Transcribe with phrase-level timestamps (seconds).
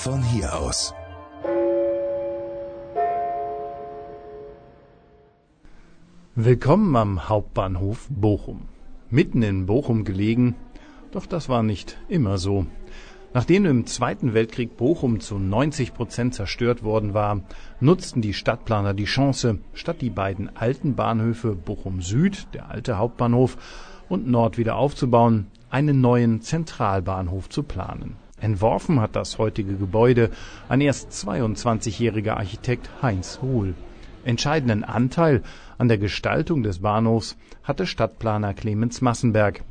[0.00, 0.94] von hier aus.
[6.34, 8.62] Willkommen am Hauptbahnhof Bochum.
[9.10, 10.54] Mitten in Bochum gelegen,
[11.12, 12.64] doch das war nicht immer so.
[13.34, 17.42] Nachdem im Zweiten Weltkrieg Bochum zu 90 Prozent zerstört worden war,
[17.78, 23.58] nutzten die Stadtplaner die Chance, statt die beiden alten Bahnhöfe Bochum Süd, der alte Hauptbahnhof,
[24.08, 28.16] und Nord wieder aufzubauen, einen neuen Zentralbahnhof zu planen.
[28.40, 30.30] Entworfen hat das heutige Gebäude
[30.68, 33.74] ein erst 22-jähriger Architekt Heinz Hohl.
[34.24, 35.42] Entscheidenden Anteil
[35.78, 39.62] an der Gestaltung des Bahnhofs hatte Stadtplaner Clemens Massenberg.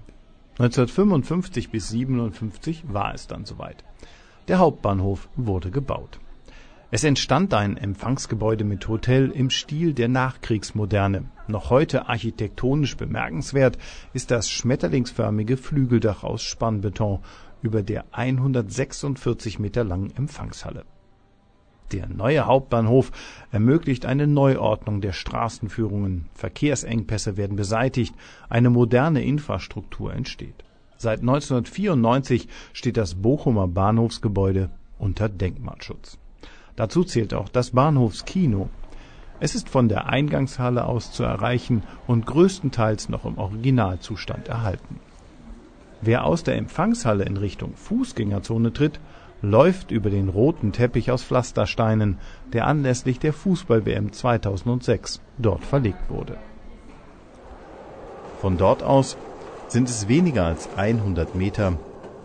[0.59, 3.83] 1955 bis 57 war es dann soweit.
[4.47, 6.19] Der Hauptbahnhof wurde gebaut.
[6.91, 11.25] Es entstand ein Empfangsgebäude mit Hotel im Stil der Nachkriegsmoderne.
[11.47, 13.77] Noch heute architektonisch bemerkenswert
[14.13, 17.19] ist das schmetterlingsförmige Flügeldach aus Spannbeton
[17.61, 20.85] über der 146 Meter langen Empfangshalle.
[21.91, 23.11] Der neue Hauptbahnhof
[23.51, 28.13] ermöglicht eine Neuordnung der Straßenführungen, Verkehrsengpässe werden beseitigt,
[28.47, 30.63] eine moderne Infrastruktur entsteht.
[30.97, 36.19] Seit 1994 steht das Bochumer Bahnhofsgebäude unter Denkmalschutz.
[36.75, 38.69] Dazu zählt auch das Bahnhofskino.
[39.39, 44.99] Es ist von der Eingangshalle aus zu erreichen und größtenteils noch im Originalzustand erhalten.
[46.02, 49.00] Wer aus der Empfangshalle in Richtung Fußgängerzone tritt,
[49.42, 52.17] läuft über den roten Teppich aus Pflastersteinen,
[52.53, 56.38] der anlässlich der Fußball-WM 2006 dort verlegt wurde.
[58.41, 59.17] Von dort aus
[59.67, 61.73] sind es weniger als 100 Meter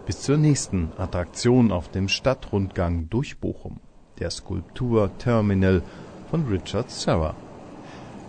[0.06, 3.80] bis zur nächsten Attraktion auf dem Stadtrundgang durch Bochum
[4.18, 5.82] der Skulptur Terminal
[6.30, 7.34] von Richard Serra.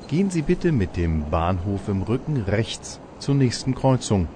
[0.07, 4.27] Gehen Sie bitte mit dem Bahnhof im Rücken rechts zur nächsten Kreuzung,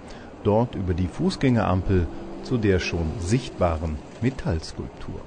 [0.43, 2.07] dort über die Fußgängerampel
[2.43, 5.21] zu der schon sichtbaren Metallskulptur.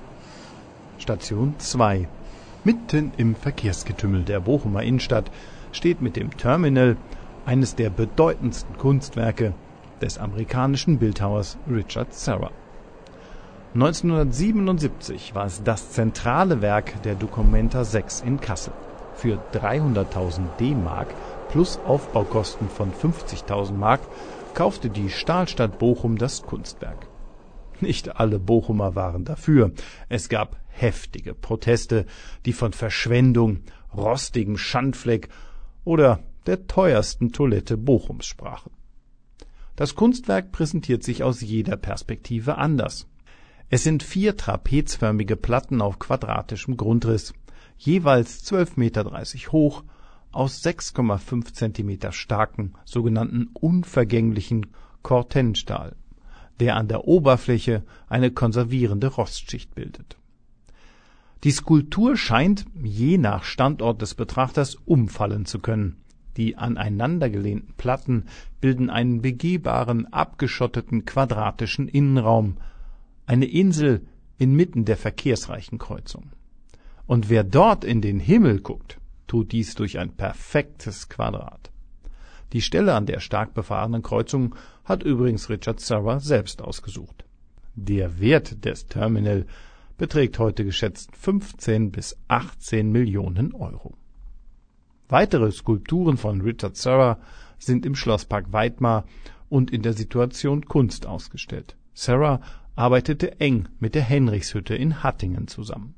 [0.98, 2.08] Station 2.
[2.64, 5.30] Mitten im Verkehrsgetümmel der Bochumer Innenstadt
[5.72, 6.96] steht mit dem Terminal
[7.44, 9.52] eines der bedeutendsten Kunstwerke
[10.00, 12.50] des amerikanischen Bildhauers Richard Serra.
[13.74, 18.74] 1977 war es das zentrale Werk der Documenta 6 in Kassel.
[19.14, 21.14] Für 300.000 D-Mark
[21.48, 24.00] plus Aufbaukosten von 50.000 Mark
[24.54, 27.08] kaufte die Stahlstadt Bochum das Kunstwerk.
[27.80, 29.72] Nicht alle Bochumer waren dafür.
[30.08, 32.06] Es gab heftige Proteste,
[32.46, 33.60] die von Verschwendung,
[33.94, 35.28] rostigem Schandfleck
[35.84, 38.70] oder der teuersten Toilette Bochums sprachen.
[39.76, 43.08] Das Kunstwerk präsentiert sich aus jeder Perspektive anders.
[43.68, 47.32] Es sind vier trapezförmige Platten auf quadratischem Grundriss,
[47.78, 49.82] jeweils 12,30 Meter hoch,
[50.32, 54.66] aus 6,5 Zentimeter starken, sogenannten unvergänglichen
[55.02, 55.96] Cortenstahl,
[56.60, 60.16] der an der Oberfläche eine konservierende Rostschicht bildet.
[61.44, 65.96] Die Skulptur scheint, je nach Standort des Betrachters, umfallen zu können.
[66.36, 68.24] Die aneinandergelehnten Platten
[68.60, 72.58] bilden einen begehbaren, abgeschotteten quadratischen Innenraum,
[73.26, 74.06] eine Insel
[74.38, 76.30] inmitten der verkehrsreichen Kreuzung.
[77.06, 81.70] Und wer dort in den Himmel guckt, tut dies durch ein perfektes Quadrat.
[82.52, 87.24] Die Stelle an der stark befahrenen Kreuzung hat übrigens Richard Serra selbst ausgesucht.
[87.74, 89.46] Der Wert des Terminal
[89.96, 93.94] beträgt heute geschätzt 15 bis 18 Millionen Euro.
[95.08, 97.18] Weitere Skulpturen von Richard Serra
[97.58, 99.04] sind im Schlosspark Weidmar
[99.48, 101.76] und in der Situation Kunst ausgestellt.
[101.94, 102.40] Serra
[102.74, 105.94] arbeitete eng mit der Henrichshütte in Hattingen zusammen.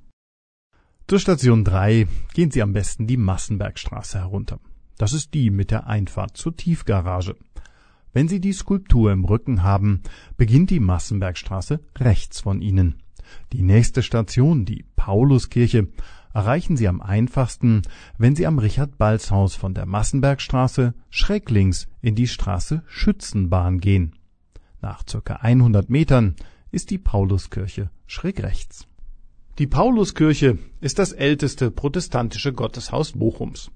[1.06, 4.58] Zur Station 3 gehen Sie am besten die Massenbergstraße herunter.
[4.96, 7.36] Das ist die mit der Einfahrt zur Tiefgarage.
[8.14, 10.02] Wenn Sie die Skulptur im Rücken haben,
[10.38, 13.02] beginnt die Massenbergstraße rechts von Ihnen.
[13.52, 15.88] Die nächste Station, die Pauluskirche,
[16.32, 17.82] erreichen Sie am einfachsten,
[18.16, 24.16] wenn Sie am Richard-Balz-Haus von der Massenbergstraße schräg links in die Straße Schützenbahn gehen.
[24.80, 26.34] Nach circa 100 Metern
[26.70, 28.86] ist die Pauluskirche schräg rechts.
[29.56, 33.70] Die Pauluskirche ist das älteste protestantische Gotteshaus Bochums.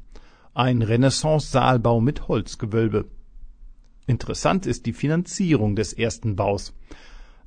[0.52, 3.04] Ein Renaissance-Saalbau mit Holzgewölbe.
[4.08, 6.74] Interessant ist die Finanzierung des ersten Baus.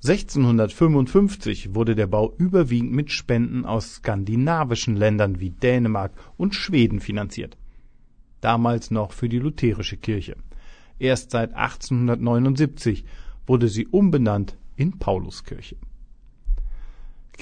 [0.05, 7.57] 1655 wurde der Bau überwiegend mit Spenden aus skandinavischen Ländern wie Dänemark und Schweden finanziert.
[8.39, 10.37] Damals noch für die lutherische Kirche.
[10.99, 13.03] Erst seit 1879
[13.45, 15.75] wurde sie umbenannt in Pauluskirche.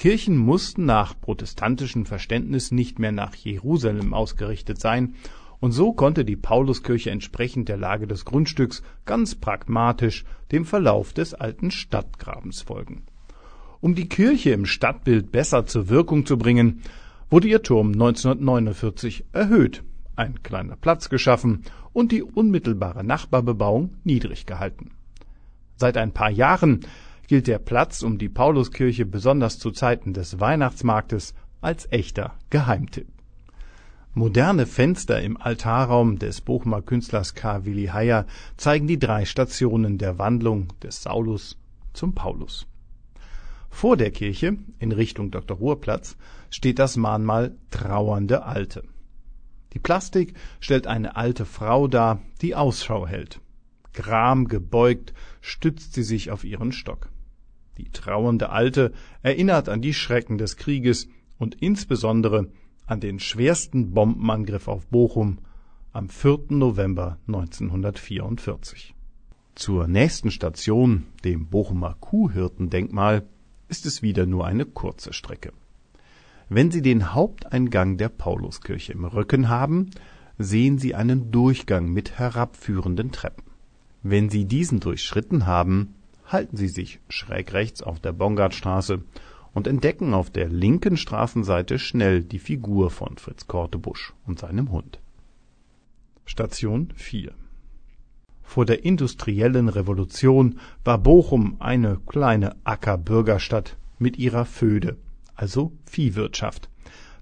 [0.00, 5.14] Kirchen mussten nach protestantischem Verständnis nicht mehr nach Jerusalem ausgerichtet sein,
[5.60, 11.34] und so konnte die Pauluskirche entsprechend der Lage des Grundstücks ganz pragmatisch dem Verlauf des
[11.34, 13.02] alten Stadtgrabens folgen.
[13.82, 16.80] Um die Kirche im Stadtbild besser zur Wirkung zu bringen,
[17.28, 19.84] wurde ihr Turm 1949 erhöht,
[20.16, 24.92] ein kleiner Platz geschaffen und die unmittelbare Nachbarbebauung niedrig gehalten.
[25.76, 26.86] Seit ein paar Jahren
[27.30, 33.06] gilt der Platz um die Pauluskirche besonders zu Zeiten des Weihnachtsmarktes als echter Geheimtipp.
[34.14, 37.64] Moderne Fenster im Altarraum des Bochumer Künstlers K.
[37.64, 41.56] Willi Heyer zeigen die drei Stationen der Wandlung des Saulus
[41.92, 42.66] zum Paulus.
[43.68, 45.56] Vor der Kirche, in Richtung Dr.
[45.56, 46.16] Ruhrplatz,
[46.50, 48.82] steht das Mahnmal Trauernde Alte.
[49.72, 53.38] Die Plastik stellt eine alte Frau dar, die Ausschau hält.
[53.92, 57.08] Gram gebeugt stützt sie sich auf ihren Stock.
[57.80, 58.92] Die trauernde Alte
[59.22, 62.48] erinnert an die Schrecken des Krieges und insbesondere
[62.86, 65.38] an den schwersten Bombenangriff auf Bochum
[65.90, 66.40] am 4.
[66.50, 68.94] November 1944.
[69.54, 73.26] Zur nächsten Station, dem Bochumer Kuhhirtendenkmal,
[73.68, 75.54] ist es wieder nur eine kurze Strecke.
[76.50, 79.88] Wenn Sie den Haupteingang der Pauluskirche im Rücken haben,
[80.36, 83.44] sehen Sie einen Durchgang mit herabführenden Treppen.
[84.02, 85.94] Wenn Sie diesen durchschritten haben,
[86.32, 89.02] halten Sie sich schräg rechts auf der Bongartstraße
[89.52, 95.00] und entdecken auf der linken Straßenseite schnell die Figur von Fritz Kortebusch und seinem Hund.
[96.24, 97.32] Station 4
[98.42, 104.96] Vor der industriellen Revolution war Bochum eine kleine Ackerbürgerstadt mit ihrer Föde,
[105.34, 106.68] also Viehwirtschaft.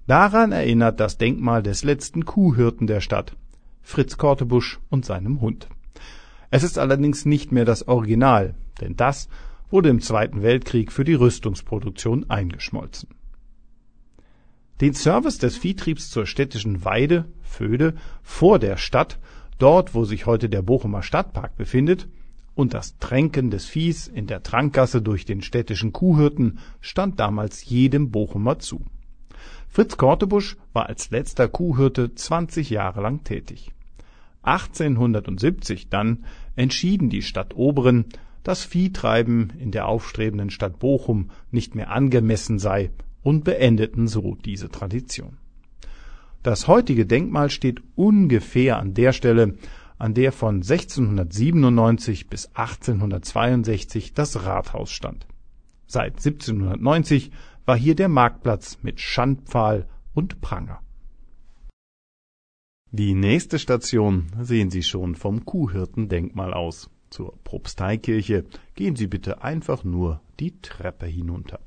[0.05, 3.35] Daran erinnert das Denkmal des letzten Kuhhirten der Stadt,
[3.81, 5.67] Fritz Kortebusch und seinem Hund.
[6.51, 9.29] Es ist allerdings nicht mehr das Original, denn das
[9.69, 13.09] wurde im Zweiten Weltkrieg für die Rüstungsproduktion eingeschmolzen.
[14.81, 19.19] Den Service des Viehtriebs zur städtischen Weide, Föde, vor der Stadt,
[19.57, 22.07] dort wo sich heute der Bochumer Stadtpark befindet,
[22.55, 28.11] und das Tränken des Viehs in der Trankgasse durch den städtischen Kuhhirten stand damals jedem
[28.11, 28.85] Bochumer zu.
[29.69, 33.71] Fritz Kortebusch war als letzter Kuhhirte 20 Jahre lang tätig.
[34.41, 36.25] 1870 dann
[36.55, 38.05] entschieden die Stadtoberen,
[38.43, 42.91] dass Viehtreiben in der aufstrebenden Stadt Bochum nicht mehr angemessen sei
[43.21, 45.37] und beendeten so diese Tradition.
[46.41, 49.55] Das heutige Denkmal steht ungefähr an der Stelle,
[49.97, 55.27] an der von 1697 bis 1862 das Rathaus stand.
[55.85, 57.31] Seit 1790
[57.65, 60.79] war hier der Marktplatz mit Schandpfahl und Pranger.
[62.91, 66.89] Die nächste Station sehen Sie schon vom Kuhhirtendenkmal aus.
[67.11, 71.59] Zur Propsteikirche gehen Sie bitte einfach nur die Treppe hinunter.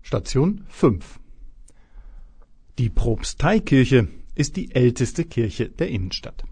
[0.00, 1.18] Station 5
[2.78, 4.06] Die Propsteikirche
[4.36, 6.44] ist die älteste Kirche der Innenstadt.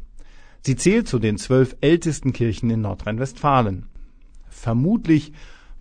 [0.62, 3.86] Sie zählt zu den zwölf ältesten Kirchen in Nordrhein-Westfalen.
[4.48, 5.32] Vermutlich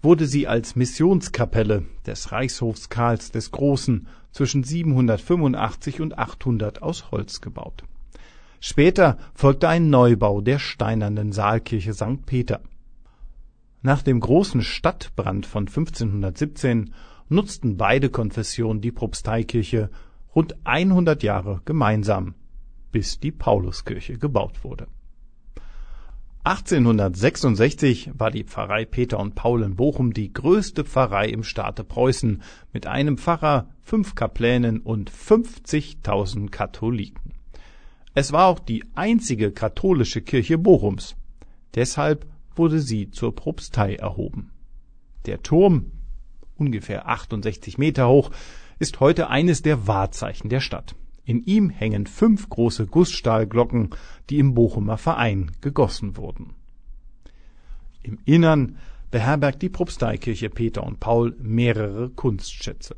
[0.03, 7.41] wurde sie als Missionskapelle des Reichshofs Karls des Großen zwischen 785 und 800 aus Holz
[7.41, 7.83] gebaut
[8.59, 12.25] Später folgte ein Neubau der steinernen Saalkirche St.
[12.25, 12.61] Peter.
[13.81, 16.93] Nach dem großen Stadtbrand von 1517
[17.29, 19.89] nutzten beide Konfessionen die Propsteikirche
[20.35, 22.35] rund 100 Jahre gemeinsam,
[22.91, 24.87] bis die Pauluskirche gebaut wurde.
[26.43, 32.41] 1866 war die Pfarrei Peter und Paul in Bochum die größte Pfarrei im Staate Preußen
[32.71, 37.36] mit einem Pfarrer, fünf Kaplänen und 50.000 Katholiken.
[38.19, 41.15] Es war auch die einzige katholische Kirche Bochums.
[41.75, 44.49] Deshalb wurde sie zur Propstei erhoben.
[45.27, 45.91] Der Turm,
[46.55, 48.31] ungefähr 68 Meter hoch,
[48.79, 50.95] ist heute eines der Wahrzeichen der Stadt.
[51.25, 53.91] In ihm hängen fünf große Gussstahlglocken,
[54.31, 56.55] die im Bochumer Verein gegossen wurden.
[58.01, 58.77] Im Innern
[59.11, 62.95] beherbergt die Propsteikirche Peter und Paul mehrere Kunstschätze.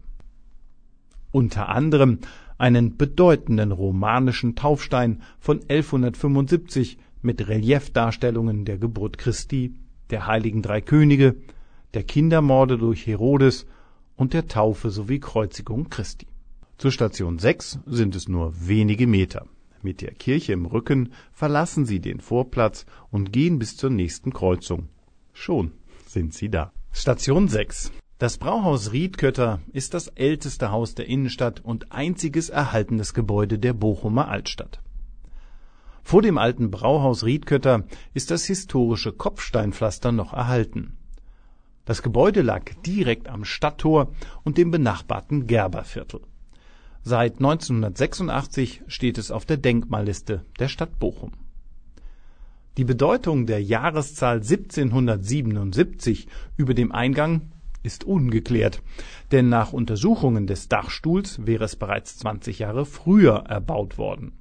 [1.31, 2.19] Unter anderem
[2.59, 9.73] einen bedeutenden romanischen Taufstein von 1175 mit Reliefdarstellungen der Geburt Christi,
[10.09, 11.37] der heiligen drei Könige,
[11.93, 13.65] der Kindermorde durch Herodes
[14.15, 16.27] und der Taufe sowie Kreuzigung Christi.
[16.77, 19.47] Zur Station 6 sind es nur wenige Meter.
[19.81, 24.89] Mit der Kirche im Rücken verlassen Sie den Vorplatz und gehen bis zur nächsten Kreuzung.
[25.33, 25.71] Schon
[26.05, 26.73] sind Sie da.
[26.91, 33.57] Station 6 das Brauhaus Riedkötter ist das älteste Haus der Innenstadt und einziges erhaltenes Gebäude
[33.57, 34.81] der Bochumer Altstadt.
[36.03, 40.97] Vor dem alten Brauhaus Riedkötter ist das historische Kopfsteinpflaster noch erhalten.
[41.85, 44.11] Das Gebäude lag direkt am Stadttor
[44.43, 46.19] und dem benachbarten Gerberviertel.
[47.03, 51.31] Seit 1986 steht es auf der Denkmalliste der Stadt Bochum.
[52.75, 57.51] Die Bedeutung der Jahreszahl 1777 über dem Eingang
[57.83, 58.81] ist ungeklärt,
[59.31, 64.33] denn nach Untersuchungen des Dachstuhls wäre es bereits 20 Jahre früher erbaut worden.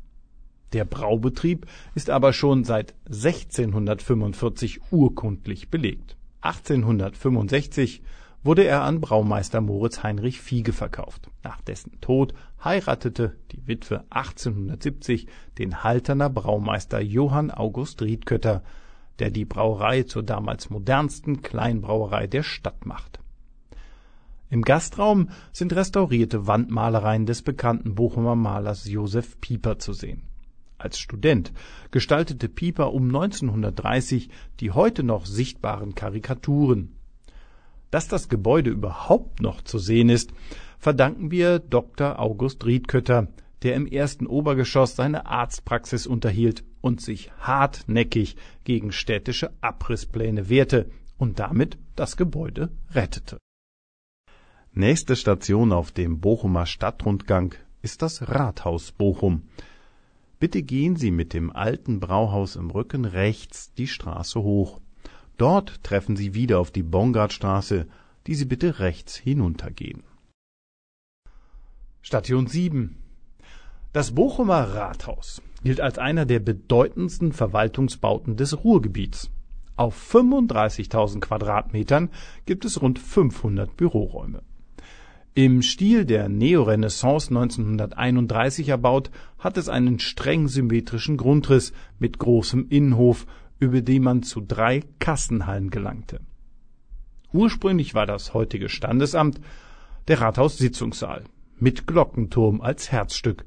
[0.72, 6.16] Der Braubetrieb ist aber schon seit 1645 urkundlich belegt.
[6.42, 8.02] 1865
[8.44, 11.30] wurde er an Braumeister Moritz Heinrich Fiege verkauft.
[11.42, 15.26] Nach dessen Tod heiratete die Witwe 1870
[15.58, 18.62] den Halterner Braumeister Johann August Riedkötter,
[19.18, 23.20] der die Brauerei zur damals modernsten Kleinbrauerei der Stadt macht.
[24.50, 30.22] Im Gastraum sind restaurierte Wandmalereien des bekannten Bochumer Malers Josef Pieper zu sehen.
[30.78, 31.52] Als Student
[31.90, 36.94] gestaltete Pieper um 1930 die heute noch sichtbaren Karikaturen.
[37.90, 40.32] Dass das Gebäude überhaupt noch zu sehen ist,
[40.78, 42.18] verdanken wir Dr.
[42.18, 43.28] August Riedkötter,
[43.62, 50.88] der im ersten Obergeschoss seine Arztpraxis unterhielt und sich hartnäckig gegen städtische Abrisspläne wehrte
[51.18, 53.38] und damit das Gebäude rettete.
[54.74, 59.42] Nächste Station auf dem Bochumer Stadtrundgang ist das Rathaus Bochum.
[60.38, 64.80] Bitte gehen Sie mit dem alten Brauhaus im Rücken rechts die Straße hoch.
[65.36, 67.88] Dort treffen Sie wieder auf die Bongardstraße,
[68.28, 70.04] die Sie bitte rechts hinuntergehen.
[72.02, 72.96] Station 7
[73.92, 79.30] Das Bochumer Rathaus gilt als einer der bedeutendsten Verwaltungsbauten des Ruhrgebiets.
[79.76, 82.10] Auf 35.000 Quadratmetern
[82.46, 84.42] gibt es rund 500 Büroräume.
[85.38, 93.24] Im Stil der Neorenaissance 1931 erbaut, hat es einen streng symmetrischen Grundriss mit großem Innenhof,
[93.60, 96.18] über den man zu drei Kassenhallen gelangte.
[97.32, 99.40] Ursprünglich war das heutige Standesamt
[100.08, 101.22] der Rathaussitzungssaal
[101.56, 103.44] mit Glockenturm als Herzstück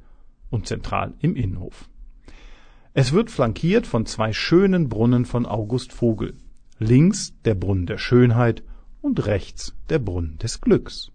[0.49, 1.89] und zentral im Innenhof.
[2.93, 6.35] Es wird flankiert von zwei schönen Brunnen von August Vogel.
[6.79, 8.63] Links der Brunnen der Schönheit
[9.01, 11.10] und rechts der Brunnen des Glücks.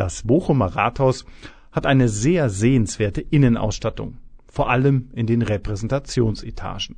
[0.00, 1.26] Das Bochumer Rathaus
[1.72, 4.16] hat eine sehr sehenswerte Innenausstattung,
[4.46, 6.96] vor allem in den Repräsentationsetagen.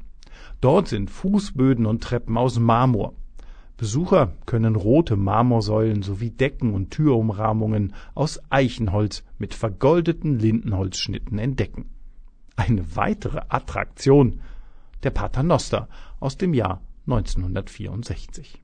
[0.60, 3.14] Dort sind Fußböden und Treppen aus Marmor.
[3.76, 11.86] Besucher können rote Marmorsäulen sowie Decken und Türumrahmungen aus Eichenholz mit vergoldeten Lindenholzschnitten entdecken.
[12.54, 14.42] Eine weitere Attraktion
[15.02, 15.88] der Paternoster
[16.20, 18.62] aus dem Jahr 1964.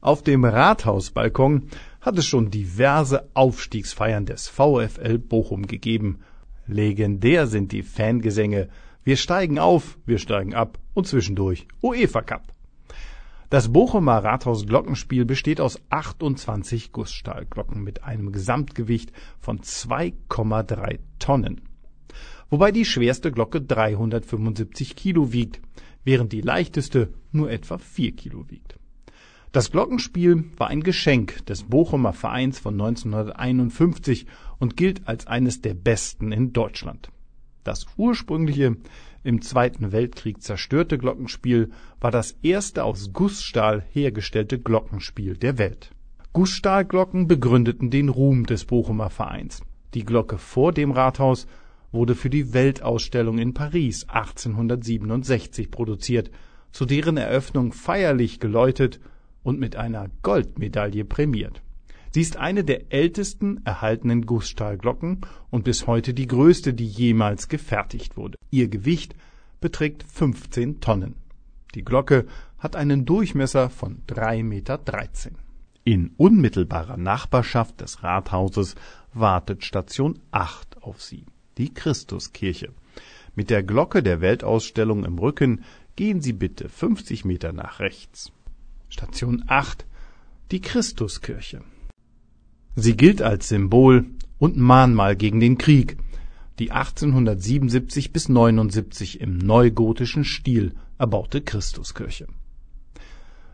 [0.00, 6.20] Auf dem Rathausbalkon hat es schon diverse Aufstiegsfeiern des VfL Bochum gegeben.
[6.66, 8.68] Legendär sind die Fangesänge
[9.04, 12.52] Wir steigen auf, wir steigen ab und zwischendurch UEFA Cup.
[13.50, 21.62] Das Bochumer Rathaus Glockenspiel besteht aus 28 Gussstahlglocken mit einem Gesamtgewicht von 2,3 Tonnen.
[22.50, 25.62] Wobei die schwerste Glocke 375 Kilo wiegt,
[26.04, 28.77] während die leichteste nur etwa 4 Kilo wiegt.
[29.50, 34.26] Das Glockenspiel war ein Geschenk des Bochumer Vereins von 1951
[34.58, 37.08] und gilt als eines der besten in Deutschland.
[37.64, 38.76] Das ursprüngliche,
[39.24, 45.92] im Zweiten Weltkrieg zerstörte Glockenspiel war das erste aus Gussstahl hergestellte Glockenspiel der Welt.
[46.34, 49.62] Gussstahlglocken begründeten den Ruhm des Bochumer Vereins.
[49.94, 51.46] Die Glocke vor dem Rathaus
[51.90, 56.30] wurde für die Weltausstellung in Paris 1867 produziert,
[56.70, 59.00] zu deren Eröffnung feierlich geläutet
[59.42, 61.62] und mit einer Goldmedaille prämiert.
[62.10, 68.16] Sie ist eine der ältesten erhaltenen Gussstahlglocken und bis heute die größte, die jemals gefertigt
[68.16, 68.38] wurde.
[68.50, 69.14] Ihr Gewicht
[69.60, 71.16] beträgt 15 Tonnen.
[71.74, 72.26] Die Glocke
[72.58, 74.80] hat einen Durchmesser von 3,13 Meter.
[75.84, 78.74] In unmittelbarer Nachbarschaft des Rathauses
[79.12, 81.24] wartet Station 8 auf Sie,
[81.56, 82.72] die Christuskirche.
[83.34, 85.64] Mit der Glocke der Weltausstellung im Rücken
[85.96, 88.32] gehen Sie bitte 50 Meter nach rechts.
[88.90, 89.84] Station 8
[90.50, 91.60] Die Christuskirche.
[92.74, 94.06] Sie gilt als Symbol
[94.38, 95.98] und Mahnmal gegen den Krieg,
[96.58, 102.26] die 1877 bis 79 im neugotischen Stil erbaute Christuskirche.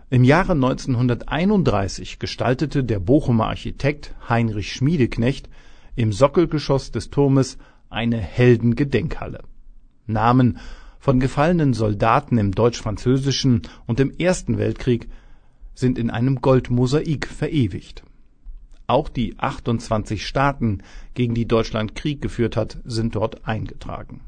[0.09, 5.49] Im Jahre 1931 gestaltete der Bochumer Architekt Heinrich Schmiedeknecht
[5.97, 7.59] im Sockelgeschoss des Turmes
[7.91, 9.43] eine Heldengedenkhalle.
[10.07, 10.59] Namen
[11.01, 15.09] von gefallenen Soldaten im Deutsch-Französischen und im Ersten Weltkrieg
[15.75, 18.05] sind in einem Goldmosaik verewigt.
[18.87, 20.83] Auch die 28 Staaten,
[21.15, 24.21] gegen die Deutschland Krieg geführt hat, sind dort eingetragen.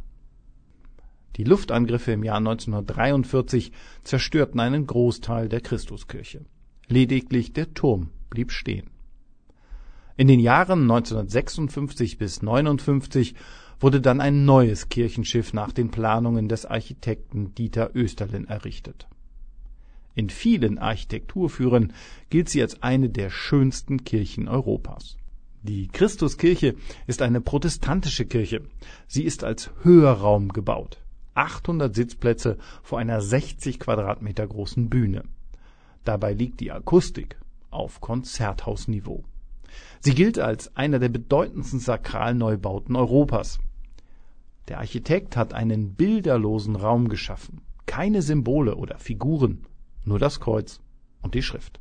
[1.37, 3.73] Die Luftangriffe im Jahr 1943
[4.03, 6.47] zerstörten einen Großteil der Christuskirche.
[6.89, 8.89] Lediglich der Turm blieb stehen.
[10.17, 13.35] In den Jahren 1956 bis 59
[13.79, 19.07] wurde dann ein neues Kirchenschiff nach den Planungen des Architekten Dieter Oesterlin errichtet
[20.17, 21.93] In vielen Architekturführern
[22.31, 25.19] gilt sie als eine der schönsten Kirchen Europas.
[25.63, 26.75] Die Christuskirche
[27.07, 28.63] ist eine protestantische Kirche.
[29.07, 31.03] Sie ist als Hörraum gebaut.
[31.35, 35.23] 800 Sitzplätze vor einer 60 Quadratmeter großen Bühne.
[36.05, 37.37] Dabei liegt die Akustik
[37.69, 39.23] auf Konzerthausniveau.
[40.01, 43.59] Sie gilt als einer der bedeutendsten Sakralneubauten Europas.
[44.69, 47.61] Der Architekt hat einen bilderlosen Raum geschaffen.
[47.85, 49.67] Keine Symbole oder Figuren,
[50.07, 50.81] nur das Kreuz
[51.21, 51.81] und die Schrift.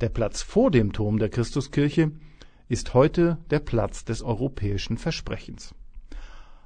[0.00, 2.12] Der Platz vor dem Turm der Christuskirche
[2.68, 5.74] ist heute der Platz des europäischen Versprechens.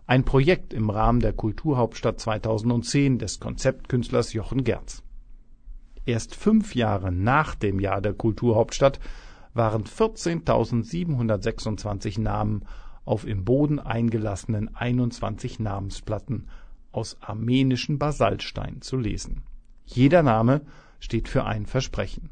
[0.07, 5.03] Ein Projekt im Rahmen der Kulturhauptstadt 2010 des Konzeptkünstlers Jochen Gerz.
[6.05, 9.01] Erst fünf Jahre nach dem Jahr der Kulturhauptstadt
[9.55, 12.65] waren 14.726 Namen
[13.05, 16.49] auf im Boden eingelassenen 21 Namensplatten
[16.91, 19.45] aus armenischen Basaltstein zu lesen
[19.85, 20.63] jeder Name
[21.01, 22.31] steht für ein Versprechen.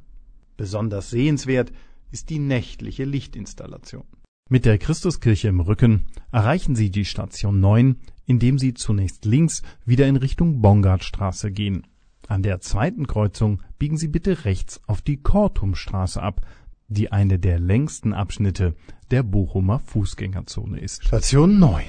[0.56, 1.72] Besonders sehenswert
[2.10, 4.04] ist die nächtliche Lichtinstallation.
[4.48, 10.08] Mit der Christuskirche im Rücken erreichen Sie die Station 9, indem Sie zunächst links wieder
[10.08, 11.86] in Richtung Bongardstraße gehen.
[12.26, 16.40] An der zweiten Kreuzung biegen Sie bitte rechts auf die Kortumstraße ab,
[16.88, 18.74] die eine der längsten Abschnitte
[19.10, 21.04] der Bochumer Fußgängerzone ist.
[21.04, 21.84] Station 9.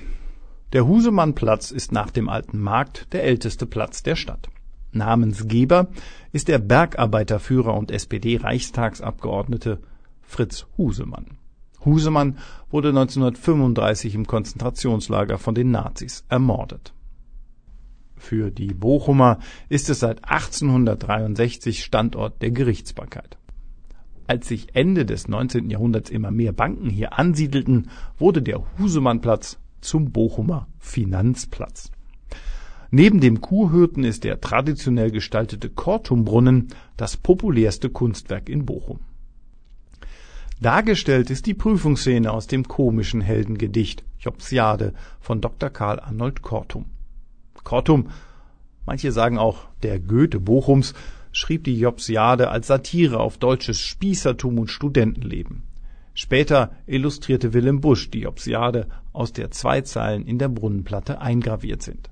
[0.73, 4.49] Der Husemannplatz ist nach dem Alten Markt der älteste Platz der Stadt.
[4.91, 5.87] Namensgeber
[6.31, 9.79] ist der Bergarbeiterführer und SPD-Reichstagsabgeordnete
[10.21, 11.37] Fritz Husemann.
[11.83, 12.37] Husemann
[12.69, 16.93] wurde 1935 im Konzentrationslager von den Nazis ermordet.
[18.15, 23.37] Für die Bochumer ist es seit 1863 Standort der Gerichtsbarkeit.
[24.27, 25.69] Als sich Ende des 19.
[25.69, 31.91] Jahrhunderts immer mehr Banken hier ansiedelten, wurde der Husemannplatz zum Bochumer Finanzplatz
[32.93, 36.67] Neben dem Kuhhirten ist der traditionell gestaltete Kortumbrunnen
[36.97, 38.99] das populärste Kunstwerk in Bochum.
[40.59, 45.69] Dargestellt ist die Prüfungsszene aus dem komischen Heldengedicht Jobsiade von Dr.
[45.69, 46.85] Karl Arnold Kortum.
[47.63, 48.09] Kortum,
[48.85, 50.93] manche sagen auch der Goethe Bochums,
[51.31, 55.63] schrieb die Jobsiade als Satire auf deutsches Spießertum und Studentenleben.
[56.13, 62.09] Später illustrierte Willem Busch die Jobsiade, aus der zwei Zeilen in der Brunnenplatte eingraviert sind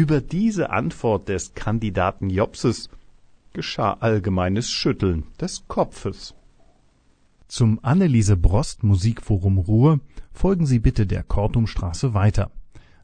[0.00, 2.88] über diese Antwort des Kandidaten Jobses
[3.52, 6.34] geschah allgemeines Schütteln des Kopfes.
[7.48, 10.00] Zum Anneliese Brost Musikforum Ruhr
[10.32, 12.50] folgen Sie bitte der Kortumstraße weiter.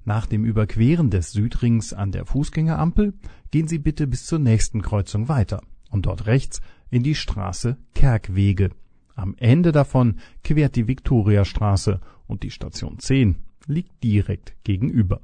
[0.06, 3.12] Nach dem Überqueren des Südrings an der Fußgängerampel
[3.50, 8.70] gehen Sie bitte bis zur nächsten Kreuzung weiter und dort rechts in die Straße Kerkwege.
[9.14, 15.20] Am Ende davon quert die Viktoriastraße und die Station 10 liegt direkt gegenüber.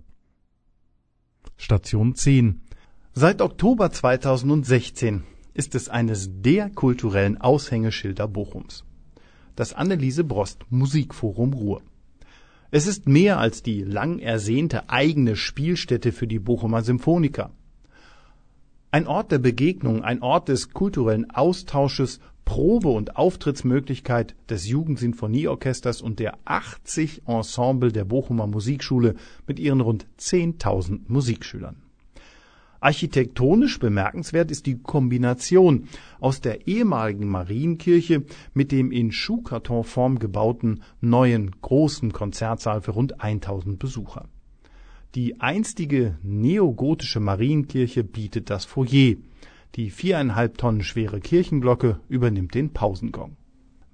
[1.63, 2.61] Station 10.
[3.15, 5.23] Seit Oktober 2016
[5.55, 8.85] ist es eines der kulturellen Aushängeschilder Bochums.
[9.55, 11.81] Das Anneliese Brost Musikforum Ruhr.
[12.73, 17.53] Es ist mehr als die lang ersehnte eigene Spielstätte für die Bochumer Symphoniker.
[18.91, 26.19] Ein Ort der Begegnung, ein Ort des kulturellen Austausches, Probe- und Auftrittsmöglichkeit des Jugendsinfonieorchesters und
[26.19, 29.15] der 80 Ensemble der Bochumer Musikschule
[29.47, 31.77] mit ihren rund 10.000 Musikschülern.
[32.83, 35.87] Architektonisch bemerkenswert ist die Kombination
[36.19, 38.25] aus der ehemaligen Marienkirche
[38.55, 44.29] mit dem in Schuhkartonform gebauten neuen großen Konzertsaal für rund 1000 Besucher.
[45.15, 49.15] Die einstige neogotische Marienkirche bietet das Foyer
[49.75, 53.37] die viereinhalb Tonnen schwere Kirchenglocke übernimmt den Pausengong.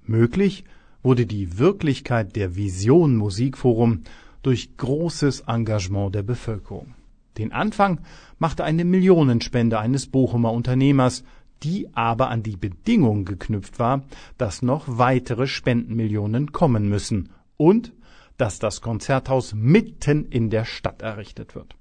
[0.03, 0.65] Möglich
[1.01, 4.03] wurde die Wirklichkeit der Vision Musikforum
[4.41, 6.95] durch großes Engagement der Bevölkerung.
[7.37, 8.01] Den Anfang
[8.37, 11.23] machte eine Millionenspende eines Bochumer Unternehmers,
[11.63, 14.03] die aber an die Bedingung geknüpft war,
[14.37, 17.93] dass noch weitere Spendenmillionen kommen müssen und
[18.37, 21.75] dass das Konzerthaus mitten in der Stadt errichtet wird.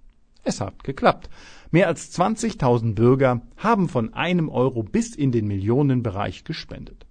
[0.45, 1.29] Es hat geklappt.
[1.71, 7.07] Mehr als 20.000 Bürger haben von einem Euro bis in den Millionenbereich gespendet.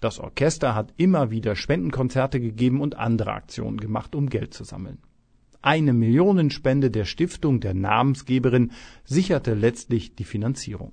[0.00, 4.98] Das Orchester hat immer wieder Spendenkonzerte gegeben und andere Aktionen gemacht, um Geld zu sammeln.
[5.60, 8.72] Eine Millionenspende der Stiftung der Namensgeberin
[9.04, 10.92] sicherte letztlich die Finanzierung.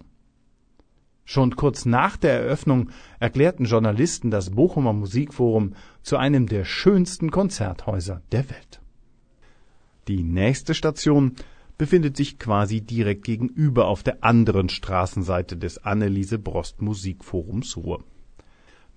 [1.23, 2.89] Schon kurz nach der Eröffnung
[3.19, 8.81] erklärten Journalisten das Bochumer Musikforum zu einem der schönsten Konzerthäuser der Welt.
[10.09, 11.35] Die nächste Station
[11.77, 18.03] befindet sich quasi direkt gegenüber auf der anderen Straßenseite des Anneliese Brost Musikforums Ruhr.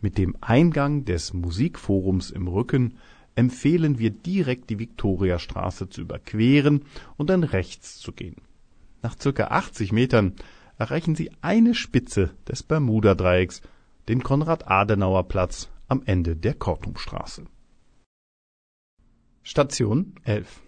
[0.01, 2.97] Mit dem Eingang des Musikforums im Rücken
[3.35, 6.85] empfehlen wir direkt die Viktoriastraße zu überqueren
[7.17, 8.37] und dann rechts zu gehen.
[9.03, 10.35] Nach circa 80 Metern
[10.79, 13.61] erreichen Sie eine Spitze des Bermuda-Dreiecks,
[14.09, 17.45] den Konrad-Adenauer-Platz am Ende der Kortumstraße.
[19.43, 20.63] Station 11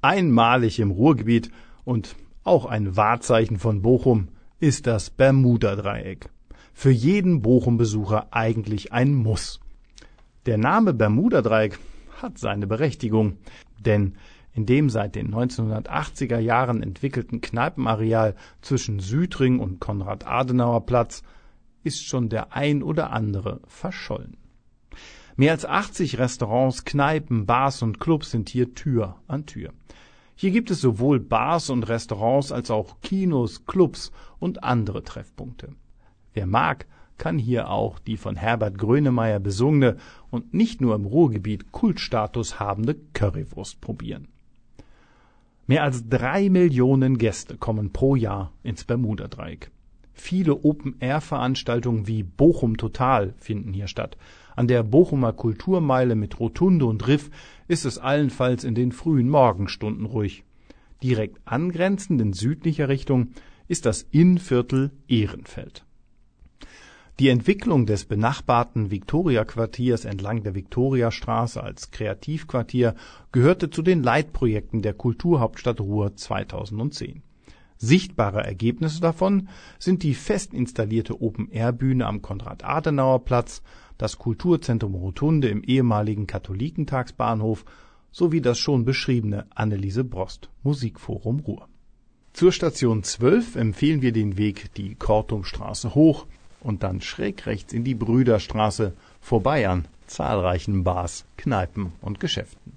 [0.00, 1.50] Einmalig im Ruhrgebiet
[1.84, 4.28] und auch ein Wahrzeichen von Bochum
[4.60, 6.30] ist das Bermuda-Dreieck.
[6.72, 9.60] Für jeden Bochum-Besucher eigentlich ein Muss.
[10.46, 11.78] Der Name Bermuda-Dreieck
[12.22, 13.38] hat seine Berechtigung,
[13.80, 14.14] denn
[14.52, 21.22] in dem seit den 1980er Jahren entwickelten Kneipenareal zwischen Südring und Konrad-Adenauer-Platz
[21.82, 24.36] ist schon der ein oder andere verschollen.
[25.38, 29.72] Mehr als 80 Restaurants, Kneipen, Bars und Clubs sind hier Tür an Tür.
[30.34, 35.76] Hier gibt es sowohl Bars und Restaurants als auch Kinos, Clubs und andere Treffpunkte.
[36.34, 36.86] Wer mag,
[37.18, 39.98] kann hier auch die von Herbert Grönemeyer besungene
[40.30, 44.26] und nicht nur im Ruhrgebiet Kultstatus habende Currywurst probieren.
[45.68, 49.70] Mehr als drei Millionen Gäste kommen pro Jahr ins Bermuda-Dreieck.
[50.14, 54.16] Viele Open-Air-Veranstaltungen wie Bochum Total finden hier statt.
[54.58, 57.30] An der Bochumer Kulturmeile mit Rotunde und Riff
[57.68, 60.42] ist es allenfalls in den frühen Morgenstunden ruhig.
[61.00, 63.28] Direkt angrenzend in südlicher Richtung
[63.68, 65.84] ist das Innviertel Ehrenfeld.
[67.20, 72.96] Die Entwicklung des benachbarten Viktoria-Quartiers entlang der Viktoriastraße als Kreativquartier
[73.30, 77.22] gehörte zu den Leitprojekten der Kulturhauptstadt Ruhr 2010.
[77.80, 83.62] Sichtbare Ergebnisse davon sind die fest installierte Open-Air-Bühne am Konrad-Adenauer-Platz,
[83.98, 87.64] das Kulturzentrum Rotunde im ehemaligen Katholikentagsbahnhof
[88.10, 91.68] sowie das schon beschriebene Anneliese Brost Musikforum Ruhr.
[92.32, 96.26] Zur Station 12 empfehlen wir den Weg die Kortumstraße hoch
[96.60, 102.72] und dann schräg rechts in die Brüderstraße vorbei an zahlreichen Bars, Kneipen und Geschäften.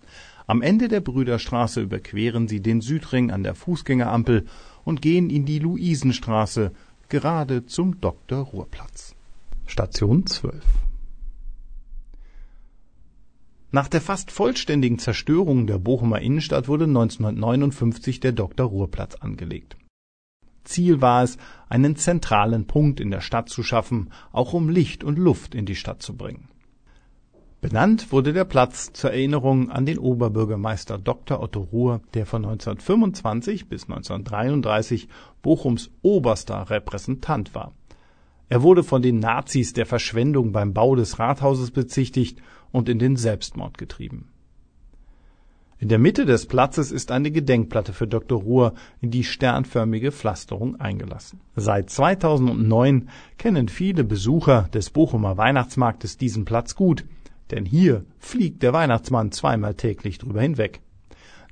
[0.48, 4.48] Am Ende der Brüderstraße überqueren sie den Südring an der Fußgängerampel
[4.84, 6.72] und gehen in die Luisenstraße
[7.08, 8.40] gerade zum Dr.
[8.40, 9.16] Ruhrplatz.
[9.66, 10.62] Station 12
[13.74, 18.68] Nach der fast vollständigen Zerstörung der Bochumer Innenstadt wurde 1959 der Dr.
[18.68, 19.78] Ruhrplatz angelegt.
[20.66, 21.38] Ziel war es,
[21.70, 25.76] einen zentralen Punkt in der Stadt zu schaffen, auch um Licht und Luft in die
[25.76, 26.50] Stadt zu bringen.
[27.62, 31.42] Benannt wurde der Platz zur Erinnerung an den Oberbürgermeister Dr.
[31.42, 35.08] Otto Ruhr, der von 1925 bis 1933
[35.42, 37.72] Bochums oberster Repräsentant war.
[38.52, 43.16] Er wurde von den Nazis der Verschwendung beim Bau des Rathauses bezichtigt und in den
[43.16, 44.32] Selbstmord getrieben
[45.82, 48.40] in der Mitte des Platzes ist eine Gedenkplatte für Dr.
[48.40, 51.40] Ruhr in die sternförmige Pflasterung eingelassen.
[51.56, 53.10] Seit 2009
[53.40, 57.04] kennen viele Besucher des Bochumer Weihnachtsmarktes diesen Platz gut,
[57.50, 60.82] denn hier fliegt der Weihnachtsmann zweimal täglich drüber hinweg.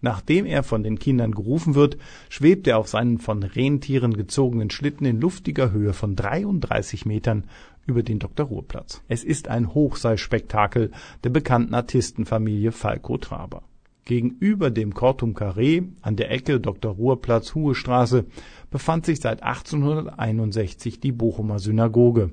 [0.02, 1.98] Nachdem er von den Kindern gerufen wird,
[2.30, 7.46] schwebt er auf seinen von Rentieren gezogenen Schlitten in luftiger Höhe von 33 Metern
[7.86, 8.46] über den Dr.
[8.46, 9.02] Ruhrplatz.
[9.08, 10.92] Es ist ein Hochseilspektakel
[11.24, 13.64] der bekannten Artistenfamilie Falco Traber.
[14.06, 18.26] Gegenüber dem Cortum Carré an der Ecke Dr.-Ruhr-Platz-Huhe Straße
[18.72, 22.32] befand sich seit 1861 die Bochumer Synagoge,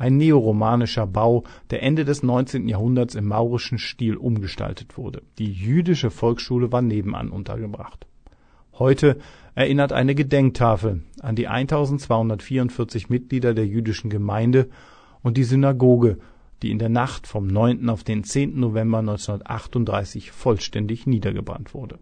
[0.00, 2.66] ein neoromanischer Bau, der Ende des 19.
[2.68, 5.22] Jahrhunderts im maurischen Stil umgestaltet wurde.
[5.38, 8.06] Die jüdische Volksschule war nebenan untergebracht.
[8.78, 9.18] Heute
[9.54, 14.70] erinnert eine Gedenktafel an die 1244 Mitglieder der jüdischen Gemeinde
[15.22, 16.16] und die Synagoge
[16.62, 17.88] die in der Nacht vom 9.
[17.88, 18.58] auf den 10.
[18.58, 21.98] November 1938 vollständig niedergebrannt wurde.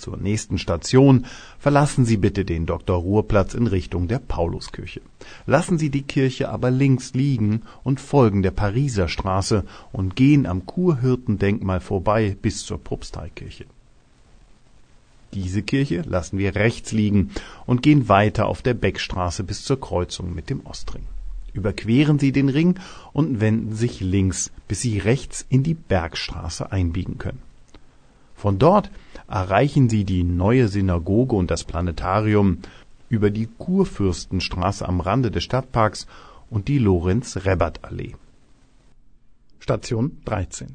[0.00, 1.26] Zur nächsten Station
[1.58, 2.96] verlassen Sie bitte den Dr.
[2.96, 5.02] Ruhrplatz in Richtung der Pauluskirche.
[5.44, 10.64] Lassen Sie die Kirche aber links liegen und folgen der Pariser Straße und gehen am
[10.64, 13.66] Kurhirtendenkmal vorbei bis zur Propsteikirche.
[15.34, 17.30] Diese Kirche lassen wir rechts liegen
[17.66, 21.02] und gehen weiter auf der Beckstraße bis zur Kreuzung mit dem Ostring
[21.52, 22.78] überqueren Sie den Ring
[23.12, 27.42] und wenden sich links, bis Sie rechts in die Bergstraße einbiegen können.
[28.36, 28.90] Von dort
[29.30, 32.58] erreichen Sie die neue Synagoge und das Planetarium
[33.08, 36.06] über die Kurfürstenstraße am Rande des Stadtparks
[36.50, 38.16] und die Lorenz-Rebbert-Allee.
[39.60, 40.74] Station 13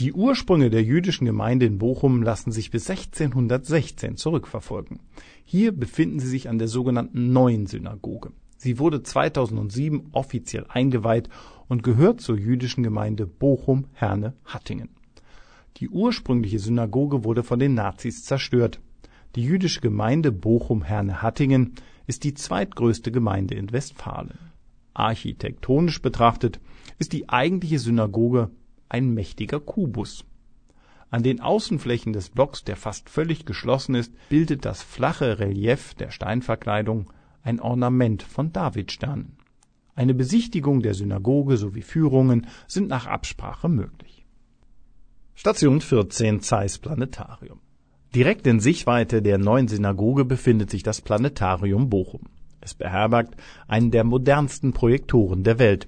[0.00, 4.98] Die Ursprünge der jüdischen Gemeinde in Bochum lassen sich bis 1616 zurückverfolgen.
[5.44, 8.32] Hier befinden sie sich an der sogenannten Neuen Synagoge.
[8.56, 11.28] Sie wurde 2007 offiziell eingeweiht
[11.68, 14.88] und gehört zur jüdischen Gemeinde Bochum-Herne-Hattingen.
[15.78, 18.80] Die ursprüngliche Synagoge wurde von den Nazis zerstört.
[19.36, 21.74] Die jüdische Gemeinde Bochum-Herne-Hattingen
[22.08, 24.38] ist die zweitgrößte Gemeinde in Westfalen.
[24.92, 26.58] Architektonisch betrachtet
[26.98, 28.50] ist die eigentliche Synagoge
[28.88, 30.24] ein mächtiger Kubus.
[31.10, 36.10] An den Außenflächen des Blocks, der fast völlig geschlossen ist, bildet das flache Relief der
[36.10, 37.12] Steinverkleidung
[37.42, 39.36] ein Ornament von Davidsternen.
[39.94, 44.17] Eine Besichtigung der Synagoge sowie Führungen sind nach Absprache möglich.
[45.40, 47.60] Station 14 Zeiss Planetarium
[48.12, 52.22] Direkt in Sichtweite der neuen Synagoge befindet sich das Planetarium Bochum.
[52.60, 53.36] Es beherbergt
[53.68, 55.86] einen der modernsten Projektoren der Welt.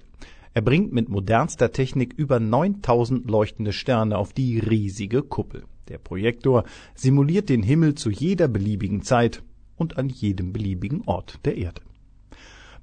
[0.54, 5.64] Er bringt mit modernster Technik über 9000 leuchtende Sterne auf die riesige Kuppel.
[5.88, 6.62] Der Projektor
[6.94, 9.42] simuliert den Himmel zu jeder beliebigen Zeit
[9.74, 11.80] und an jedem beliebigen Ort der Erde.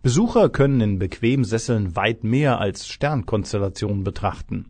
[0.02, 4.66] Besucher können in bequemen Sesseln weit mehr als Sternkonstellationen betrachten.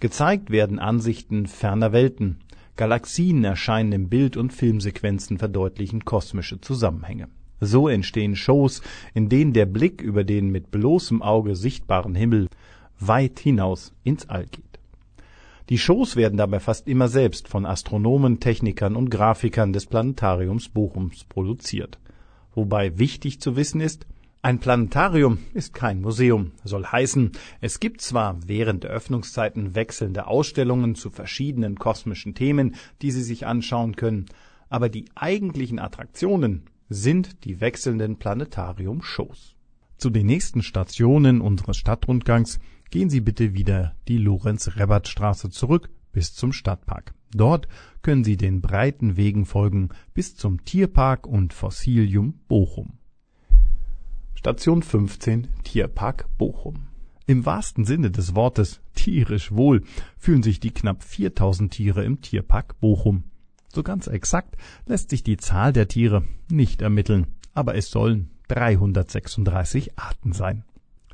[0.00, 2.38] Gezeigt werden Ansichten ferner Welten.
[2.76, 7.28] Galaxien erscheinen im Bild und Filmsequenzen verdeutlichen kosmische Zusammenhänge.
[7.60, 8.82] So entstehen Shows,
[9.14, 12.48] in denen der Blick über den mit bloßem Auge sichtbaren Himmel
[12.98, 14.64] weit hinaus ins All geht.
[15.70, 21.24] Die Shows werden dabei fast immer selbst von Astronomen, Technikern und Grafikern des Planetariums Bochums
[21.24, 21.98] produziert.
[22.54, 24.06] Wobei wichtig zu wissen ist,
[24.44, 30.96] ein Planetarium ist kein Museum, soll heißen, es gibt zwar während der Öffnungszeiten wechselnde Ausstellungen
[30.96, 34.26] zu verschiedenen kosmischen Themen, die Sie sich anschauen können,
[34.68, 39.56] aber die eigentlichen Attraktionen sind die wechselnden Planetarium-Shows.
[39.96, 42.58] Zu den nächsten Stationen unseres Stadtrundgangs
[42.90, 47.14] gehen Sie bitte wieder die Lorenz-Rebbert-Straße zurück bis zum Stadtpark.
[47.34, 47.66] Dort
[48.02, 52.98] können Sie den breiten Wegen folgen bis zum Tierpark und Fossilium Bochum.
[54.44, 56.88] Station 15 Tierpark Bochum.
[57.26, 59.80] Im wahrsten Sinne des Wortes tierisch wohl
[60.18, 63.24] fühlen sich die knapp 4000 Tiere im Tierpark Bochum.
[63.68, 69.98] So ganz exakt lässt sich die Zahl der Tiere nicht ermitteln, aber es sollen 336
[69.98, 70.62] Arten sein.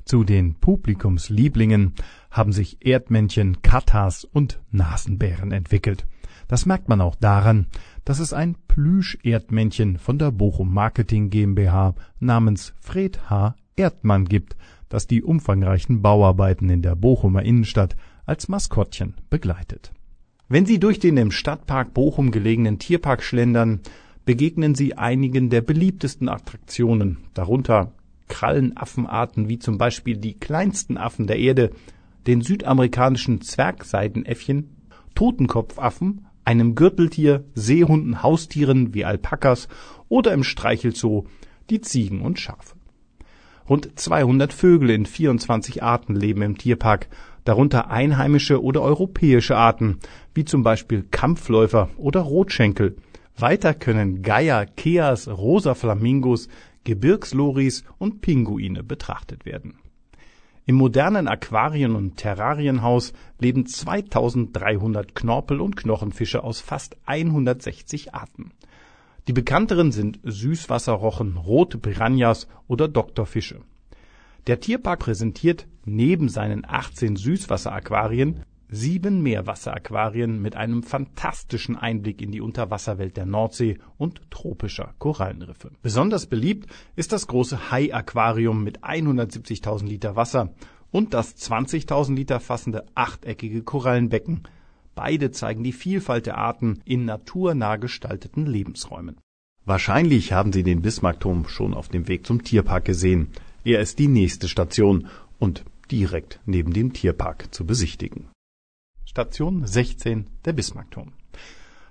[0.04, 1.94] Zu den Publikumslieblingen
[2.32, 6.04] haben sich Erdmännchen, Katas und Nasenbären entwickelt.
[6.48, 7.66] Das merkt man auch daran,
[8.04, 13.56] dass es ein Plüsch-Erdmännchen von der Bochum Marketing GmbH namens Fred H.
[13.76, 14.56] Erdmann gibt,
[14.88, 19.92] das die umfangreichen Bauarbeiten in der Bochumer Innenstadt als Maskottchen begleitet.
[20.48, 23.80] Wenn Sie durch den im Stadtpark Bochum gelegenen Tierpark schlendern,
[24.24, 27.92] begegnen Sie einigen der beliebtesten Attraktionen, darunter
[28.28, 31.70] Krallenaffenarten wie zum Beispiel die kleinsten Affen der Erde,
[32.26, 34.76] den südamerikanischen Zwergseidenäffchen,
[35.14, 39.68] Totenkopfaffen, einem Gürteltier, Seehunden, Haustieren wie Alpakas
[40.08, 41.26] oder im Streichelzoo
[41.70, 42.74] die Ziegen und Schafe.
[43.68, 47.08] Rund 200 Vögel in 24 Arten leben im Tierpark,
[47.44, 50.00] darunter einheimische oder europäische Arten,
[50.34, 52.96] wie zum Beispiel Kampfläufer oder Rotschenkel.
[53.36, 56.48] Weiter können Geier, Keas, rosa Flamingos,
[56.82, 59.78] Gebirgsloris und Pinguine betrachtet werden.
[60.70, 68.52] Im modernen Aquarien- und Terrarienhaus leben 2300 Knorpel- und Knochenfische aus fast 160 Arten.
[69.26, 73.62] Die bekannteren sind Süßwasserrochen, rote Piranhas oder Doktorfische.
[74.46, 82.40] Der Tierpark präsentiert neben seinen 18 Süßwasseraquarien sieben Meerwasseraquarien mit einem fantastischen Einblick in die
[82.40, 85.72] Unterwasserwelt der Nordsee und tropischer Korallenriffe.
[85.82, 90.54] Besonders beliebt ist das große Hai-Aquarium mit 170.000 Liter Wasser
[90.90, 94.42] und das 20.000 Liter fassende achteckige Korallenbecken.
[94.94, 99.16] Beide zeigen die Vielfalt der Arten in naturnah gestalteten Lebensräumen.
[99.64, 103.28] Wahrscheinlich haben Sie den Bismarckturm schon auf dem Weg zum Tierpark gesehen.
[103.64, 105.06] Er ist die nächste Station
[105.38, 108.28] und direkt neben dem Tierpark zu besichtigen.
[109.10, 111.10] Station 16 der Bismarckturm.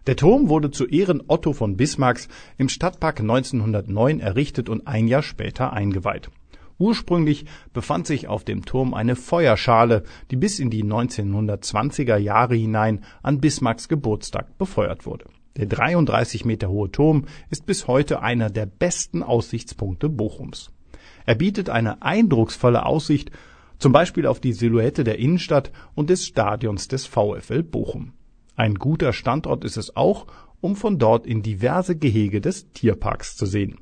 [0.07, 5.21] Der Turm wurde zu Ehren Otto von Bismarcks im Stadtpark 1909 errichtet und ein Jahr
[5.21, 6.29] später eingeweiht.
[6.77, 13.03] Ursprünglich befand sich auf dem Turm eine Feuerschale, die bis in die 1920er Jahre hinein
[13.21, 15.25] an Bismarcks Geburtstag befeuert wurde.
[15.57, 20.71] Der 33 Meter hohe Turm ist bis heute einer der besten Aussichtspunkte Bochums.
[21.25, 23.29] Er bietet eine eindrucksvolle Aussicht
[23.79, 28.13] zum Beispiel auf die Silhouette der Innenstadt und des Stadions des VfL Bochum.
[28.55, 30.27] Ein guter Standort ist es auch,
[30.61, 33.79] um von dort in diverse Gehege des Tierparks zu sehen.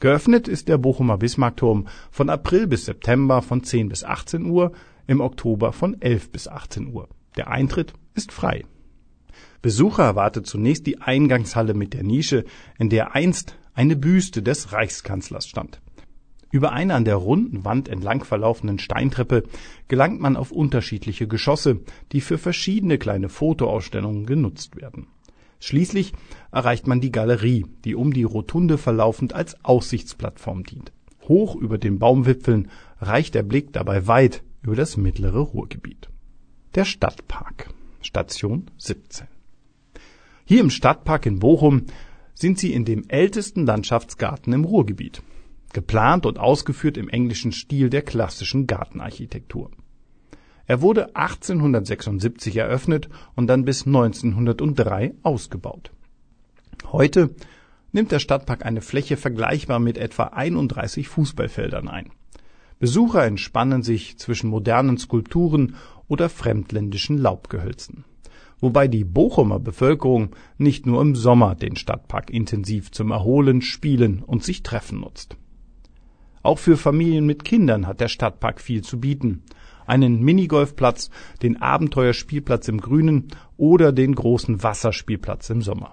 [0.00, 4.72] Geöffnet ist der Bochumer Bismarckturm von April bis September von 10 bis 18 Uhr,
[5.06, 7.08] im Oktober von 11 bis 18 Uhr.
[7.36, 8.64] Der Eintritt ist frei.
[9.62, 12.44] Besucher erwartet zunächst die Eingangshalle mit der Nische,
[12.78, 15.80] in der einst eine Büste des Reichskanzlers stand.
[16.52, 19.44] Über eine an der runden Wand entlang verlaufenden Steintreppe
[19.86, 21.80] gelangt man auf unterschiedliche Geschosse,
[22.12, 25.06] die für verschiedene kleine Fotoausstellungen genutzt werden.
[25.60, 26.12] Schließlich
[26.50, 30.92] erreicht man die Galerie, die um die Rotunde verlaufend als Aussichtsplattform dient.
[31.28, 32.68] Hoch über den Baumwipfeln
[33.00, 36.08] reicht der Blick dabei weit über das mittlere Ruhrgebiet.
[36.74, 37.68] Der Stadtpark
[38.00, 39.26] Station 17
[40.46, 41.86] Hier im Stadtpark in Bochum
[42.34, 45.22] sind sie in dem ältesten Landschaftsgarten im Ruhrgebiet.
[45.72, 49.70] Geplant und ausgeführt im englischen Stil der klassischen Gartenarchitektur.
[50.66, 55.90] Er wurde 1876 eröffnet und dann bis 1903 ausgebaut.
[56.92, 57.30] Heute
[57.92, 62.10] nimmt der Stadtpark eine Fläche vergleichbar mit etwa 31 Fußballfeldern ein.
[62.78, 65.74] Besucher entspannen sich zwischen modernen Skulpturen
[66.08, 68.04] oder fremdländischen Laubgehölzen.
[68.60, 74.44] Wobei die Bochumer Bevölkerung nicht nur im Sommer den Stadtpark intensiv zum Erholen, Spielen und
[74.44, 75.36] sich Treffen nutzt.
[76.42, 79.42] Auch für Familien mit Kindern hat der Stadtpark viel zu bieten.
[79.86, 81.10] Einen Minigolfplatz,
[81.42, 85.92] den Abenteuerspielplatz im Grünen oder den großen Wasserspielplatz im Sommer.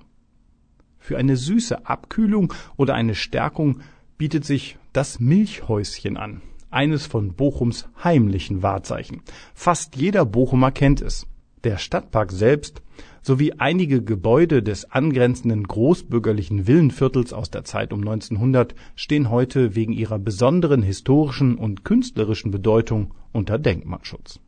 [0.99, 3.79] Für eine süße Abkühlung oder eine Stärkung
[4.17, 6.41] bietet sich das Milchhäuschen an.
[6.69, 9.21] Eines von Bochums heimlichen Wahrzeichen.
[9.53, 11.25] Fast jeder Bochumer kennt es.
[11.63, 12.81] Der Stadtpark selbst
[13.21, 19.93] sowie einige Gebäude des angrenzenden großbürgerlichen Villenviertels aus der Zeit um 1900 stehen heute wegen
[19.93, 24.39] ihrer besonderen historischen und künstlerischen Bedeutung unter Denkmalschutz.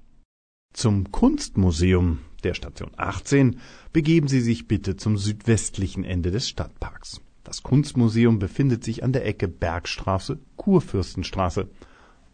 [0.73, 3.57] Zum Kunstmuseum der Station 18
[3.91, 7.21] begeben Sie sich bitte zum südwestlichen Ende des Stadtparks.
[7.43, 11.69] Das Kunstmuseum befindet sich an der Ecke Bergstraße, Kurfürstenstraße.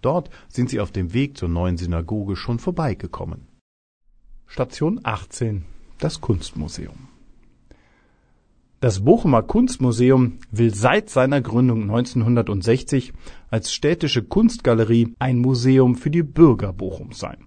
[0.02, 3.48] Dort sind Sie auf dem Weg zur neuen Synagoge schon vorbeigekommen.
[4.46, 5.66] Station 18
[6.00, 7.08] das Kunstmuseum.
[8.82, 13.14] Das Bochumer Kunstmuseum will seit seiner Gründung 1960
[13.50, 17.38] als städtische Kunstgalerie ein Museum für die Bürger Bochums sein.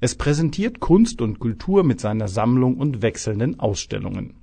[0.00, 4.34] Es präsentiert Kunst und Kultur mit seiner Sammlung und wechselnden Ausstellungen.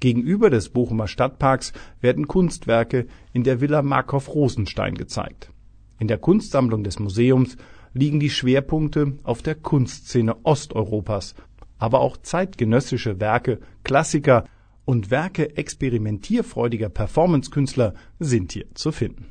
[0.00, 5.52] Gegenüber des Bochumer Stadtparks werden Kunstwerke in der Villa Markov-Rosenstein gezeigt.
[6.00, 7.56] In der Kunstsammlung des Museums
[7.94, 11.36] liegen die Schwerpunkte auf der Kunstszene Osteuropas
[11.82, 14.44] aber auch zeitgenössische Werke, Klassiker
[14.84, 19.26] und Werke experimentierfreudiger Performancekünstler sind hier zu finden.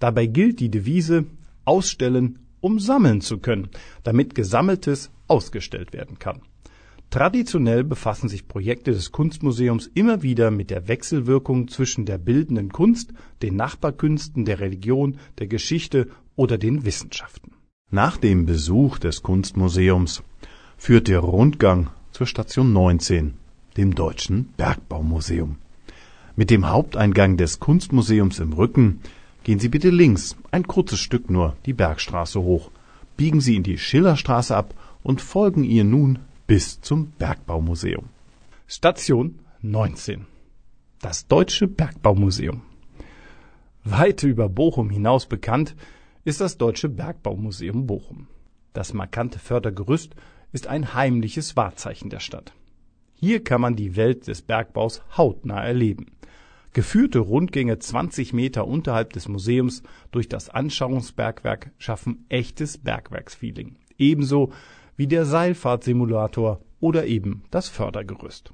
[0.00, 1.26] Dabei gilt die Devise
[1.64, 3.68] Ausstellen, um sammeln zu können,
[4.02, 6.40] damit Gesammeltes ausgestellt werden kann.
[7.10, 13.12] Traditionell befassen sich Projekte des Kunstmuseums immer wieder mit der Wechselwirkung zwischen der bildenden Kunst,
[13.40, 17.52] den Nachbarkünsten, der Religion, der Geschichte oder den Wissenschaften.
[17.88, 20.24] Nach dem Besuch des Kunstmuseums
[20.78, 23.34] führt der Rundgang zur Station 19,
[23.76, 25.56] dem Deutschen Bergbaumuseum.
[26.36, 29.00] Mit dem Haupteingang des Kunstmuseums im Rücken
[29.42, 32.70] gehen Sie bitte links, ein kurzes Stück nur, die Bergstraße hoch,
[33.16, 38.04] biegen Sie in die Schillerstraße ab und folgen ihr nun bis zum Bergbaumuseum.
[38.68, 40.26] Station 19.
[41.02, 42.62] Das Deutsche Bergbaumuseum.
[43.84, 45.74] Weit über Bochum hinaus bekannt
[46.24, 48.28] ist das Deutsche Bergbaumuseum Bochum.
[48.74, 50.14] Das markante Fördergerüst
[50.52, 52.52] ist ein heimliches Wahrzeichen der Stadt.
[53.14, 56.06] Hier kann man die Welt des Bergbaus hautnah erleben.
[56.72, 59.82] Geführte Rundgänge 20 Meter unterhalb des Museums
[60.12, 63.76] durch das Anschauungsbergwerk schaffen echtes Bergwerksfeeling.
[63.96, 64.52] Ebenso
[64.96, 68.52] wie der Seilfahrtsimulator oder eben das Fördergerüst.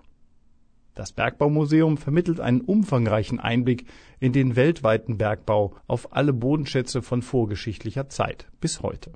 [0.95, 3.87] Das Bergbaumuseum vermittelt einen umfangreichen Einblick
[4.21, 9.13] in den weltweiten Bergbau auf alle Bodenschätze von vorgeschichtlicher Zeit bis heute.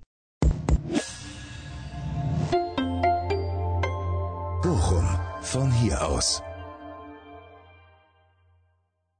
[4.62, 5.04] Bochum
[5.42, 6.42] von hier aus.